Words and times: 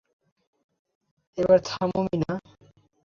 এবার 1.37 1.59
থামো, 1.65 1.99
মীনা। 2.07 2.33